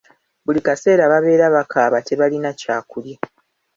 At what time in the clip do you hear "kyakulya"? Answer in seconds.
2.59-3.17